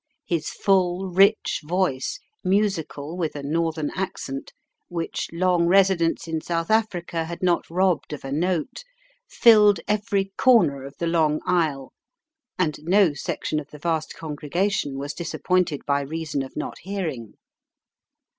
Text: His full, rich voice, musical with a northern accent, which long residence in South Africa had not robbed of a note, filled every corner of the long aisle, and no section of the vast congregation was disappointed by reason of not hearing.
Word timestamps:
His 0.25 0.49
full, 0.49 1.11
rich 1.11 1.61
voice, 1.63 2.17
musical 2.43 3.15
with 3.15 3.35
a 3.35 3.43
northern 3.43 3.91
accent, 3.95 4.51
which 4.87 5.27
long 5.31 5.67
residence 5.67 6.27
in 6.27 6.41
South 6.41 6.71
Africa 6.71 7.25
had 7.25 7.43
not 7.43 7.69
robbed 7.69 8.11
of 8.11 8.25
a 8.25 8.31
note, 8.31 8.83
filled 9.29 9.79
every 9.87 10.31
corner 10.39 10.85
of 10.85 10.97
the 10.97 11.05
long 11.05 11.39
aisle, 11.45 11.93
and 12.57 12.79
no 12.81 13.13
section 13.13 13.59
of 13.59 13.67
the 13.69 13.77
vast 13.77 14.15
congregation 14.15 14.97
was 14.97 15.13
disappointed 15.13 15.81
by 15.85 16.01
reason 16.01 16.41
of 16.41 16.57
not 16.57 16.79
hearing. 16.79 17.35